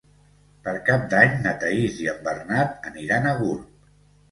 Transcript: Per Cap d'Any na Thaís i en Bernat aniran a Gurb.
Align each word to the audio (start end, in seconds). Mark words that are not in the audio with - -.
Per 0.67 0.71
Cap 0.87 1.03
d'Any 1.11 1.35
na 1.43 1.53
Thaís 1.65 2.01
i 2.07 2.11
en 2.15 2.25
Bernat 2.31 2.91
aniran 2.93 3.31
a 3.31 3.37
Gurb. 3.45 3.71